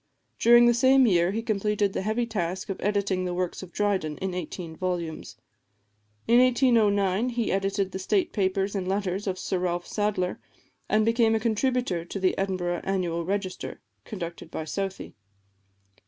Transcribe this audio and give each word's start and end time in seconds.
During 0.39 0.65
the 0.65 0.73
same 0.73 1.05
year 1.05 1.29
he 1.29 1.43
completed 1.43 1.93
the 1.93 2.01
heavy 2.01 2.25
task 2.25 2.69
of 2.69 2.81
editing 2.81 3.23
the 3.23 3.35
works 3.35 3.61
of 3.61 3.71
Dryden, 3.71 4.17
in 4.17 4.33
eighteen 4.33 4.75
volumes. 4.75 5.37
In 6.27 6.39
1809 6.39 7.29
he 7.29 7.51
edited 7.51 7.91
the 7.91 7.99
state 7.99 8.33
papers 8.33 8.73
and 8.73 8.87
letters 8.87 9.27
of 9.27 9.37
Sir 9.37 9.59
Ralph 9.59 9.85
Sadler, 9.85 10.39
and 10.89 11.05
became 11.05 11.35
a 11.35 11.39
contributor 11.39 12.03
to 12.03 12.19
the 12.19 12.35
Edinburgh 12.35 12.81
Annual 12.83 13.23
Register, 13.25 13.79
conducted 14.03 14.49
by 14.49 14.65
Southey. 14.65 15.13